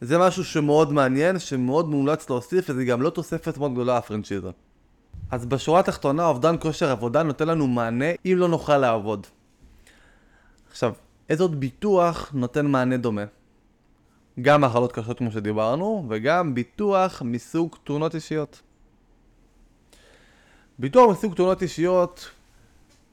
זה 0.01 0.19
משהו 0.19 0.45
שמאוד 0.45 0.93
מעניין, 0.93 1.39
שמאוד 1.39 1.89
מומלץ 1.89 2.31
להוסיף, 2.31 2.67
וזה 2.69 2.85
גם 2.85 3.03
לא 3.03 3.11
תוספת 3.11 3.59
מאוד 3.59 3.73
גדולה 3.73 3.97
הפרנצ'יזה. 3.97 4.51
אז 5.31 5.47
בשורה 5.47 5.81
התחתונה, 5.81 6.27
אובדן 6.27 6.57
כושר 6.61 6.91
עבודה 6.91 7.23
נותן 7.23 7.49
לנו 7.49 7.67
מענה 7.67 8.11
אם 8.27 8.35
לא 8.37 8.49
נוכל 8.49 8.79
לעבוד. 8.79 9.27
עכשיו, 10.71 10.93
איזה 11.29 11.43
עוד 11.43 11.61
ביטוח 11.61 12.31
נותן 12.35 12.67
מענה 12.67 12.97
דומה? 12.97 13.25
גם 14.41 14.61
מחלות 14.61 14.93
קשות 14.93 15.19
כמו 15.19 15.31
שדיברנו, 15.31 16.07
וגם 16.09 16.55
ביטוח 16.55 17.23
מסוג 17.25 17.77
תאונות 17.85 18.15
אישיות. 18.15 18.63
ביטוח 20.79 21.11
מסוג 21.11 21.35
תאונות 21.35 21.63
אישיות 21.63 22.31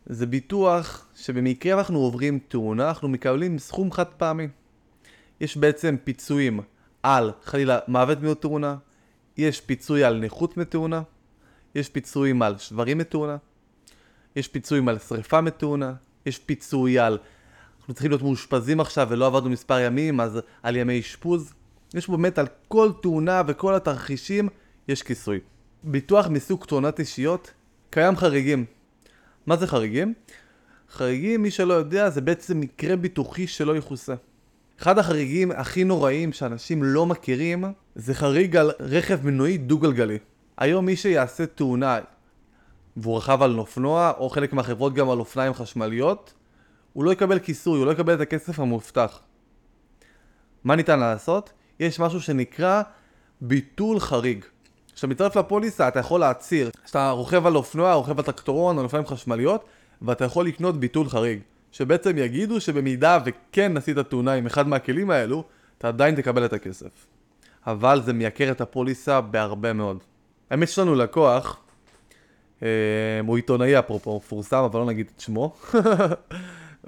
זה 0.06 0.26
ביטוח 0.26 1.06
שבמקרה 1.16 1.80
אנחנו 1.80 2.00
עוברים 2.00 2.40
תאונה, 2.48 2.90
אנחנו 2.90 3.10
מקבלים 3.10 3.60
סכום 3.60 3.92
חד 3.92 4.06
פעמי. 4.06 4.48
יש 5.42 5.58
בעצם 5.58 5.96
פיצויים 6.04 6.60
על 7.04 7.32
חלילה 7.44 7.80
מוות 7.88 8.22
מתאונה, 8.22 8.76
יש 9.38 9.62
פיצוי 9.62 10.04
על 10.04 10.20
נכות 10.20 10.58
מתאונה, 10.58 11.02
יש 11.76 11.90
פיצויים 11.90 12.42
על 12.42 12.58
שברים 12.58 12.98
מתאונה, 12.98 13.38
יש 14.36 14.48
פיצויים 14.48 14.88
על 14.88 15.00
שריפה 15.00 15.42
מתאונה, 15.42 15.94
יש 16.26 16.40
פיצוי 16.40 17.00
על 17.00 17.18
אנחנו 17.80 17.94
צריכים 17.94 18.12
להיות 18.12 18.22
מאושפזים 18.22 18.80
עכשיו 18.80 19.08
ולא 19.10 19.28
עבדנו 19.28 19.50
מספר 19.50 19.80
ימים, 19.80 20.20
אז 20.20 20.40
על 20.64 20.76
ימי 20.76 21.00
אשפוז. 21.00 21.54
יש 21.94 22.10
באמת 22.10 22.38
על 22.38 22.48
כל 22.68 22.92
תאונה 23.02 23.42
וכל 23.48 23.76
התרחישים 23.76 24.50
יש 24.88 25.04
כיסוי. 25.04 25.40
ביטוח 25.84 26.28
מסוג 26.28 26.66
תאונת 26.66 27.00
אישיות, 27.00 27.52
קיים 27.90 28.16
חריגים. 28.16 28.66
מה 29.46 29.58
זה 29.58 29.68
חריגים? 29.68 30.14
חריגים, 30.92 31.42
מי 31.42 31.52
שלא 31.52 31.74
יודע, 31.74 32.10
זה 32.10 32.22
בעצם 32.22 32.60
מקרה 32.60 32.96
ביטוחי 32.96 33.48
שלא 33.48 33.78
יכוסה. 33.78 34.14
אחד 34.82 34.98
החריגים 34.98 35.52
הכי 35.52 35.84
נוראים 35.84 36.34
שאנשים 36.34 36.84
לא 36.84 37.06
מכירים, 37.06 37.64
זה 37.96 38.14
חריג 38.14 38.56
על 38.56 38.72
רכב 38.80 39.26
מנועי 39.26 39.58
דו-גלגלי. 39.58 40.18
היום 40.58 40.86
מי 40.86 40.96
שיעשה 40.96 41.46
תאונה 41.46 42.00
והוא 42.98 43.18
רכב 43.18 43.42
על 43.42 43.60
אופנוע, 43.60 44.12
או 44.18 44.30
חלק 44.30 44.54
מהחברות 44.54 44.94
גם 44.94 45.10
על 45.10 45.20
אופניים 45.20 45.54
חשמליות, 45.54 46.34
הוא 46.94 47.04
לא 47.04 47.12
יקבל 47.12 47.40
כיסוי, 47.40 47.78
הוא 47.78 47.86
לא 47.86 47.92
יקבל 47.92 48.14
את 48.14 48.22
הכסף 48.22 48.60
המובטח. 48.60 49.20
מה 50.64 50.76
ניתן 50.76 51.00
לעשות? 51.00 51.54
יש 51.80 52.00
משהו 52.00 52.22
שנקרא 52.22 52.82
ביטול 53.42 54.00
חריג. 54.00 54.46
כשאתה 55.02 55.12
מצטרף 55.12 55.36
לפוליסה 55.36 55.88
אתה 55.88 56.00
יכול 56.00 56.20
להצהיר. 56.20 56.70
שאתה 56.86 57.10
רוכב 57.10 57.46
על 57.46 57.56
אופנוע, 57.56 57.94
רוכב 57.94 58.20
על 58.20 58.26
טרקטורון 58.26 58.78
או 58.78 58.84
אופניים 58.84 59.06
חשמליות 59.06 59.66
ואתה 60.02 60.26
יכול 60.26 60.46
לקנות 60.46 60.80
ביטול 60.80 61.10
חריג. 61.10 61.40
שבעצם 61.72 62.18
יגידו 62.18 62.62
שבמידה 62.62 63.20
וכן 63.26 63.78
עשית 63.78 63.98
תאונה 63.98 64.34
עם 64.34 64.46
אחד 64.46 64.68
מהכלים 64.68 65.12
האלו 65.12 65.44
אתה 65.78 65.88
עדיין 65.88 66.16
תקבל 66.16 66.46
את 66.46 66.54
הכסף. 66.54 67.08
אבל 67.68 68.02
זה 68.02 68.14
מייקר 68.14 68.52
את 68.52 68.62
הפוליסה 68.62 69.22
בהרבה 69.22 69.74
מאוד. 69.74 69.98
האמת 70.50 70.68
יש 70.68 70.80
לנו 70.80 70.96
לקוח 70.96 71.60
אה, 72.64 72.68
הוא 73.28 73.36
עיתונאי 73.36 73.80
אפרופו, 73.80 74.18
מפורסם 74.18 74.58
אבל 74.58 74.80
לא 74.80 74.86
נגיד 74.86 75.12
את 75.16 75.22
שמו 75.22 75.56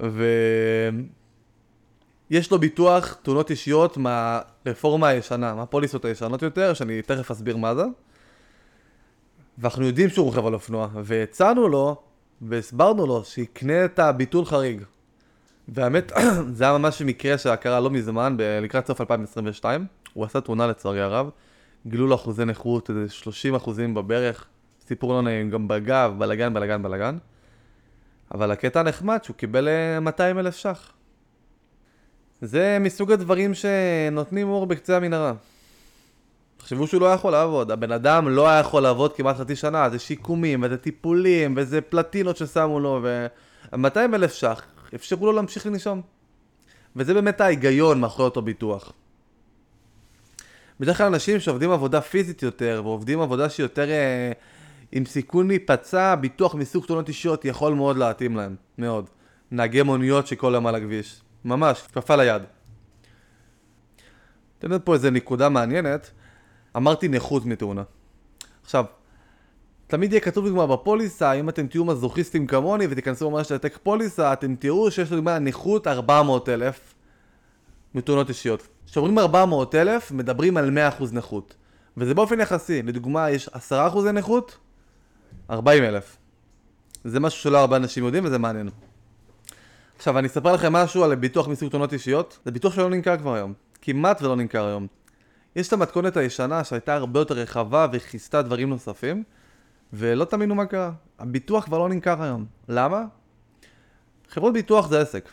ויש 2.30 2.50
לו 2.50 2.58
ביטוח 2.58 3.16
תאונות 3.22 3.50
אישיות 3.50 3.96
מהרפורמה 3.96 5.08
הישנה, 5.08 5.54
מהפוליסות 5.54 6.04
הישנות 6.04 6.42
יותר, 6.42 6.74
שאני 6.74 7.02
תכף 7.02 7.30
אסביר 7.30 7.56
מה 7.56 7.74
זה. 7.74 7.84
ואנחנו 9.58 9.86
יודעים 9.86 10.08
שהוא 10.08 10.26
רוכב 10.26 10.46
על 10.46 10.54
אופנוע, 10.54 10.88
והצענו 10.94 11.68
לו 11.68 11.96
והסברנו 12.42 13.06
לו 13.06 13.24
שיקנה 13.24 13.84
את 13.84 13.98
הביטול 13.98 14.44
חריג. 14.44 14.82
והאמת, 15.68 16.12
זה 16.56 16.64
היה 16.64 16.78
ממש 16.78 17.02
מקרה 17.02 17.38
שקרה 17.38 17.80
לא 17.80 17.90
מזמן, 17.90 18.36
לקראת 18.62 18.86
סוף 18.86 19.00
2022. 19.00 19.86
הוא 20.12 20.24
עשה 20.24 20.40
תאונה 20.40 20.66
לצערי 20.66 21.00
הרב. 21.00 21.30
גילו 21.86 22.06
לו 22.06 22.14
אחוזי 22.14 22.44
נכות, 22.44 22.90
איזה 22.90 23.08
30 23.08 23.54
אחוזים 23.54 23.94
בברך. 23.94 24.46
סיפור 24.86 25.12
לא 25.12 25.22
נעים, 25.22 25.50
גם 25.50 25.68
בגב, 25.68 26.14
בלאגן, 26.18 26.54
בלאגן, 26.54 26.82
בלאגן. 26.82 27.18
אבל 28.34 28.50
הקטע 28.50 28.80
הנחמד 28.80 29.24
שהוא 29.24 29.36
קיבל 29.36 29.68
200 30.00 30.36
אה, 30.36 30.40
אלף 30.40 30.56
ש"ח. 30.56 30.93
זה 32.44 32.78
מסוג 32.80 33.12
הדברים 33.12 33.54
שנותנים 33.54 34.48
אור 34.48 34.66
בקצה 34.66 34.96
המנהרה. 34.96 35.32
תחשבו 36.56 36.86
שהוא 36.86 37.00
לא 37.00 37.06
יכול 37.06 37.32
לעבוד, 37.32 37.70
הבן 37.70 37.92
אדם 37.92 38.28
לא 38.28 38.48
היה 38.48 38.60
יכול 38.60 38.82
לעבוד 38.82 39.12
כמעט 39.12 39.36
חצי 39.36 39.56
שנה, 39.56 39.90
זה 39.90 39.98
שיקומים, 39.98 40.62
וזה 40.62 40.76
טיפולים, 40.76 41.54
וזה 41.56 41.80
פלטינות 41.80 42.36
ששמו 42.36 42.80
לו, 42.80 43.00
ו-200 43.02 43.98
אלף 44.14 44.34
ש"ח 44.34 44.62
אפשרו 44.94 45.26
לו 45.26 45.32
להמשיך 45.32 45.66
לנשום. 45.66 46.00
וזה 46.96 47.14
באמת 47.14 47.40
ההיגיון 47.40 48.00
מאחורי 48.00 48.24
אותו 48.24 48.42
ביטוח. 48.42 48.92
בדרך 50.80 50.96
כלל 50.96 51.06
אנשים 51.06 51.40
שעובדים 51.40 51.70
עבודה 51.70 52.00
פיזית 52.00 52.42
יותר, 52.42 52.80
ועובדים 52.84 53.20
עבודה 53.20 53.48
שהיא 53.48 53.64
יותר 53.64 53.90
אה, 53.90 54.32
עם 54.92 55.06
סיכון 55.06 55.48
להיפצע, 55.48 56.14
ביטוח 56.14 56.54
מסוג 56.54 56.86
תאונות 56.86 57.08
אישיות 57.08 57.44
יכול 57.44 57.74
מאוד 57.74 57.96
להתאים 57.96 58.36
להם, 58.36 58.56
מאוד. 58.78 59.10
נהגי 59.50 59.82
מוניות 59.82 60.26
שכל 60.26 60.52
יום 60.54 60.66
על 60.66 60.74
הכביש. 60.74 61.23
ממש, 61.44 61.82
כפפה 61.92 62.16
ליד. 62.16 62.42
אתן 64.58 64.70
לי 64.70 64.78
פה 64.84 64.94
איזה 64.94 65.10
נקודה 65.10 65.48
מעניינת. 65.48 66.10
אמרתי 66.76 67.08
נכות 67.08 67.46
מתאונה. 67.46 67.82
עכשיו, 68.62 68.84
תמיד 69.86 70.12
יהיה 70.12 70.20
כתוב 70.20 70.44
לדוגמה 70.44 70.66
בפוליסה, 70.66 71.32
אם 71.32 71.48
אתם 71.48 71.66
תהיו 71.66 71.84
מזוכיסטים 71.84 72.46
כמוני 72.46 72.86
ותיכנסו 72.90 73.30
ממש 73.30 73.52
לתק 73.52 73.78
פוליסה, 73.82 74.32
אתם 74.32 74.54
תראו 74.54 74.90
שיש 74.90 75.12
לדוגמה 75.12 75.38
נכות 75.38 75.86
400 75.86 76.48
אלף 76.48 76.94
מתאונות 77.94 78.28
אישיות. 78.28 78.68
כשאומרים 78.86 79.18
400 79.18 79.74
אלף, 79.74 80.12
מדברים 80.12 80.56
על 80.56 80.78
100% 81.00 81.04
נכות. 81.12 81.54
וזה 81.96 82.14
באופן 82.14 82.40
יחסי, 82.40 82.82
לדוגמה 82.82 83.30
יש 83.30 83.48
10% 83.48 83.72
נכות, 84.12 84.58
40 85.50 85.84
אלף. 85.84 86.16
זה 87.04 87.20
משהו 87.20 87.40
שלא 87.40 87.58
הרבה 87.58 87.76
אנשים 87.76 88.04
יודעים 88.04 88.24
וזה 88.24 88.38
מעניין. 88.38 88.70
עכשיו 90.04 90.18
אני 90.18 90.26
אספר 90.26 90.52
לכם 90.52 90.72
משהו 90.72 91.04
על 91.04 91.14
ביטוח 91.14 91.48
מסוג 91.48 91.70
תאונות 91.70 91.92
אישיות, 91.92 92.38
זה 92.44 92.50
ביטוח 92.50 92.74
שלא 92.74 92.90
נמכר 92.90 93.16
כבר 93.16 93.34
היום. 93.34 93.52
כמעט 93.82 94.22
ולא 94.22 94.36
נמכר 94.36 94.66
היום. 94.66 94.86
יש 95.56 95.68
את 95.68 95.72
המתכונת 95.72 96.16
הישנה 96.16 96.64
שהייתה 96.64 96.94
הרבה 96.94 97.20
יותר 97.20 97.34
רחבה 97.34 97.86
וכיסתה 97.92 98.42
דברים 98.42 98.70
נוספים, 98.70 99.22
ולא 99.92 100.24
תאמינו 100.24 100.54
מה 100.54 100.66
קרה. 100.66 100.92
הביטוח 101.18 101.64
כבר 101.64 101.78
לא 101.78 101.88
נמכר 101.88 102.22
היום. 102.22 102.46
למה? 102.68 103.04
חברות 104.28 104.52
ביטוח 104.52 104.88
זה 104.88 105.00
עסק. 105.00 105.28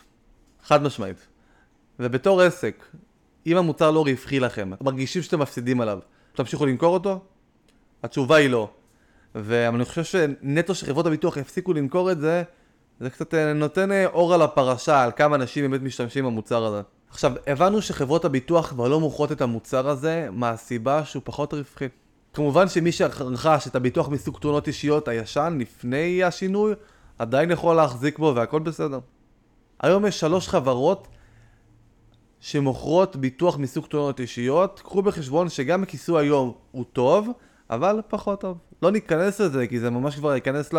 חד 0.62 0.82
משמעית. 0.82 1.26
ובתור 1.98 2.40
עסק, 2.40 2.84
אם 3.46 3.56
המוצר 3.56 3.90
לא 3.90 4.04
רווחי 4.06 4.40
לכם, 4.40 4.72
אתם 4.72 4.84
מרגישים 4.84 5.22
שאתם 5.22 5.40
מפסידים 5.40 5.80
עליו, 5.80 5.98
תמשיכו 6.32 6.66
למכור 6.66 6.94
אותו? 6.94 7.20
התשובה 8.02 8.36
היא 8.36 8.50
לא. 8.50 8.70
ואני 9.34 9.84
חושב 9.84 10.04
שנטו 10.04 10.74
שחברות 10.74 11.06
הביטוח 11.06 11.36
יפסיקו 11.36 11.72
למכור 11.72 12.12
את 12.12 12.20
זה, 12.20 12.42
זה 13.00 13.10
קצת 13.10 13.34
אה, 13.34 13.52
נותן 13.52 13.92
אה, 13.92 14.06
אור 14.06 14.34
על 14.34 14.42
הפרשה, 14.42 15.02
על 15.02 15.10
כמה 15.16 15.36
אנשים 15.36 15.70
באמת 15.70 15.82
משתמשים 15.82 16.24
במוצר 16.24 16.64
הזה. 16.64 16.80
עכשיו, 17.10 17.32
הבנו 17.46 17.82
שחברות 17.82 18.24
הביטוח 18.24 18.68
כבר 18.68 18.88
לא 18.88 19.00
מוכרות 19.00 19.32
את 19.32 19.40
המוצר 19.40 19.88
הזה 19.88 20.28
מהסיבה 20.32 21.04
שהוא 21.04 21.22
פחות 21.24 21.54
רווחי. 21.54 21.88
כמובן 22.32 22.68
שמי 22.68 22.92
שרכש 22.92 23.66
את 23.66 23.76
הביטוח 23.76 24.08
מסוג 24.08 24.38
תאונות 24.40 24.68
אישיות 24.68 25.08
הישן 25.08 25.56
לפני 25.60 26.24
השינוי, 26.24 26.72
עדיין 27.18 27.50
יכול 27.50 27.76
להחזיק 27.76 28.18
בו 28.18 28.32
והכל 28.36 28.60
בסדר. 28.60 28.98
היום 29.80 30.06
יש 30.06 30.20
שלוש 30.20 30.48
חברות 30.48 31.08
שמוכרות 32.40 33.16
ביטוח 33.16 33.58
מסוג 33.58 33.86
תאונות 33.86 34.20
אישיות, 34.20 34.80
קחו 34.84 35.02
בחשבון 35.02 35.48
שגם 35.48 35.82
הכיסוי 35.82 36.22
היום 36.22 36.52
הוא 36.70 36.84
טוב, 36.92 37.28
אבל 37.70 38.00
פחות 38.08 38.40
טוב. 38.40 38.58
לא 38.82 38.90
ניכנס 38.90 39.40
לזה, 39.40 39.66
כי 39.66 39.80
זה 39.80 39.90
ממש 39.90 40.16
כבר 40.16 40.34
ייכנס 40.34 40.72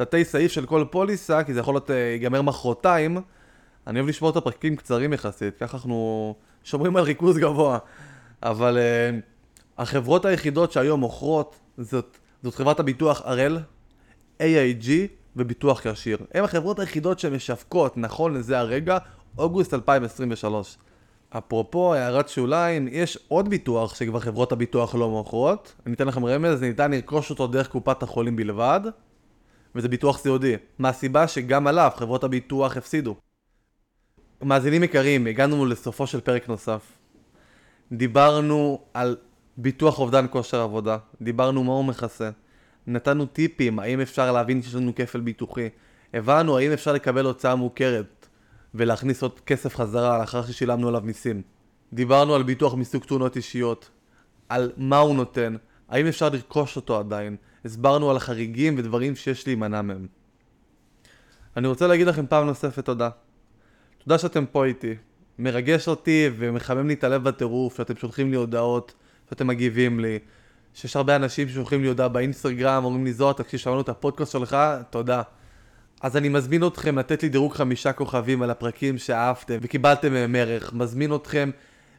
לתתי 0.00 0.24
סעיף 0.24 0.52
של 0.52 0.66
כל 0.66 0.84
פוליסה, 0.90 1.44
כי 1.44 1.54
זה 1.54 1.60
יכול 1.60 1.74
להיות 1.74 1.90
אה, 1.90 1.96
ייגמר 1.96 2.42
מחרתיים. 2.42 3.18
אני 3.86 3.98
אוהב 3.98 4.08
לשמור 4.08 4.30
את 4.30 4.36
הפרקים 4.36 4.76
קצרים 4.76 5.12
יחסית, 5.12 5.56
ככה 5.56 5.76
אנחנו 5.76 6.34
שומרים 6.64 6.96
על 6.96 7.04
ריכוז 7.04 7.38
גבוה. 7.38 7.78
אבל 8.42 8.78
uh, 8.78 9.20
החברות 9.78 10.24
היחידות 10.24 10.72
שהיום 10.72 11.00
מוכרות 11.00 11.56
זאת, 11.78 12.18
זאת 12.42 12.54
חברת 12.54 12.80
הביטוח 12.80 13.22
הראל, 13.24 13.58
AIG 14.42 14.88
וביטוח 15.36 15.86
ישיר. 15.86 16.18
הן 16.34 16.44
החברות 16.44 16.78
היחידות 16.78 17.18
שמשווקות 17.18 17.96
נכון 17.96 18.34
לזה 18.34 18.58
הרגע, 18.58 18.98
אוגוסט 19.38 19.74
2023. 19.74 20.76
אפרופו 21.30 21.94
הערת 21.94 22.28
שוליים, 22.28 22.88
יש 22.90 23.18
עוד 23.28 23.48
ביטוח 23.48 23.94
שכבר 23.94 24.20
חברות 24.20 24.52
הביטוח 24.52 24.94
לא 24.94 25.10
מוכרות. 25.10 25.74
אני 25.86 25.94
אתן 25.94 26.06
לכם 26.06 26.24
רמז, 26.24 26.62
ניתן 26.62 26.90
לרכוש 26.90 27.30
אותו 27.30 27.46
דרך 27.46 27.68
קופת 27.68 28.02
החולים 28.02 28.36
בלבד, 28.36 28.80
וזה 29.74 29.88
ביטוח 29.88 30.18
סיעודי. 30.18 30.54
מהסיבה 30.78 31.28
שגם 31.28 31.66
עליו 31.66 31.90
חברות 31.96 32.24
הביטוח 32.24 32.76
הפסידו. 32.76 33.16
מאזינים 34.42 34.84
יקרים, 34.84 35.26
הגענו 35.26 35.66
לסופו 35.66 36.06
של 36.06 36.20
פרק 36.20 36.48
נוסף. 36.48 36.92
דיברנו 37.92 38.80
על 38.94 39.16
ביטוח 39.56 39.98
אובדן 39.98 40.26
כושר 40.30 40.60
עבודה, 40.60 40.98
דיברנו 41.22 41.64
מה 41.64 41.72
הוא 41.72 41.84
מכסה, 41.84 42.30
נתנו 42.86 43.26
טיפים, 43.26 43.78
האם 43.78 44.00
אפשר 44.00 44.32
להבין 44.32 44.62
שיש 44.62 44.74
לנו 44.74 44.94
כפל 44.94 45.20
ביטוחי, 45.20 45.68
הבנו 46.14 46.58
האם 46.58 46.72
אפשר 46.72 46.92
לקבל 46.92 47.24
הוצאה 47.24 47.54
מוכרת, 47.54 48.26
ולהכניס 48.74 49.22
עוד 49.22 49.40
כסף 49.40 49.76
חזרה 49.76 50.18
לאחר 50.18 50.46
ששילמנו 50.46 50.88
עליו 50.88 51.00
מיסים. 51.04 51.42
דיברנו 51.92 52.34
על 52.34 52.42
ביטוח 52.42 52.74
מסוג 52.74 53.04
תאונות 53.04 53.36
אישיות, 53.36 53.90
על 54.48 54.72
מה 54.76 54.98
הוא 54.98 55.14
נותן, 55.14 55.56
האם 55.88 56.06
אפשר 56.06 56.28
לרכוש 56.28 56.76
אותו 56.76 56.98
עדיין, 56.98 57.36
הסברנו 57.64 58.10
על 58.10 58.16
החריגים 58.16 58.74
ודברים 58.78 59.16
שיש 59.16 59.46
להימנע 59.46 59.82
מהם. 59.82 60.06
אני 61.56 61.68
רוצה 61.68 61.86
להגיד 61.86 62.06
לכם 62.06 62.26
פעם 62.26 62.46
נוספת 62.46 62.84
תודה. 62.84 63.10
תודה 64.04 64.18
שאתם 64.18 64.46
פה 64.46 64.64
איתי. 64.64 64.94
מרגש 65.38 65.88
אותי 65.88 66.30
ומחמם 66.36 66.88
לי 66.88 66.94
את 66.94 67.04
הלב 67.04 67.24
בטירוף, 67.24 67.76
שאתם 67.76 67.96
שולחים 67.96 68.30
לי 68.30 68.36
הודעות, 68.36 68.94
שאתם 69.28 69.46
מגיבים 69.46 70.00
לי. 70.00 70.18
שיש 70.74 70.96
הרבה 70.96 71.16
אנשים 71.16 71.48
ששולחים 71.48 71.82
לי 71.82 71.88
הודעה 71.88 72.08
באינסטגרם, 72.08 72.84
אומרים 72.84 73.04
לי 73.04 73.12
זוהר, 73.12 73.32
תקשיב, 73.32 73.60
שמענו 73.60 73.80
את 73.80 73.88
הפודקאסט 73.88 74.32
שלך, 74.32 74.56
תודה. 74.90 75.22
אז 76.00 76.16
אני 76.16 76.28
מזמין 76.28 76.66
אתכם 76.66 76.98
לתת 76.98 77.22
לי 77.22 77.28
דירוג 77.28 77.52
חמישה 77.52 77.92
כוכבים 77.92 78.42
על 78.42 78.50
הפרקים 78.50 78.98
שאהבתם 78.98 79.58
וקיבלתם 79.62 80.12
מהם 80.12 80.34
ערך. 80.34 80.72
מזמין 80.72 81.14
אתכם 81.14 81.50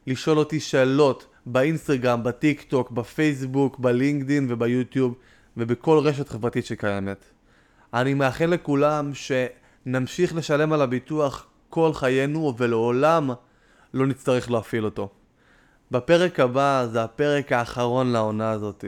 לשאול 0.08 0.38
אותי 0.38 0.60
שאלות 0.60 1.28
באינסטגרם, 1.46 2.24
בטיק 2.24 2.62
טוק, 2.62 2.92
בפייסבוק, 2.92 3.80
בלינקדין 3.80 4.48
וביוטיוב 4.50 5.16
ובכל 5.60 6.00
רשת 6.04 6.30
חברתית 6.30 6.66
שקיימת. 6.66 7.25
אני 7.94 8.13
מאחל 8.13 8.46
לכולם 8.46 9.12
שנמשיך 9.13 10.36
לשלם 10.36 10.74
על 10.74 10.82
הביטוח 10.82 11.48
כל 11.70 11.94
חיינו 11.94 12.54
ולעולם 12.58 13.32
לא 13.94 14.08
נצטרך 14.08 14.51
להפעיל 14.51 14.86
אותו. 14.86 15.10
בפרק 15.92 16.39
הבא 16.39 16.88
זה 16.92 17.04
הפרק 17.04 17.51
האחרון 17.51 18.12
לעונה 18.12 18.51
הזאת. 18.51 18.86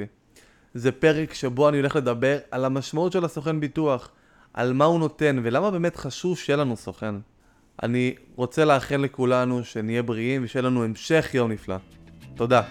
זה 0.73 0.91
פרק 0.91 1.33
שבו 1.33 1.69
אני 1.69 1.77
הולך 1.77 1.95
לדבר 1.95 2.37
על 2.51 2.65
המשמעות 2.65 3.11
של 3.11 3.25
הסוכן 3.25 3.59
ביטוח, 3.59 4.09
על 4.53 4.73
מה 4.73 4.85
הוא 4.85 4.99
נותן 4.99 5.39
ולמה 5.43 5.71
באמת 5.71 5.95
חשוב 5.95 6.37
שיהיה 6.37 6.57
לנו 6.57 6.77
סוכן. 6.77 7.15
אני 7.83 8.15
רוצה 8.35 8.65
לאחל 8.65 8.97
לכולנו 8.97 9.63
שנהיה 9.63 10.03
בריאים 10.03 10.43
ושיהיה 10.43 10.63
לנו 10.63 10.83
המשך 10.83 11.29
יום 11.33 11.51
נפלא. 11.51 11.75
תודה. 12.35 12.61